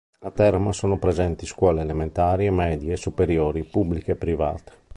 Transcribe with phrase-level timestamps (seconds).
[0.21, 4.71] A Teramo sono presenti scuole elementari, medie e superiori, pubbliche e private.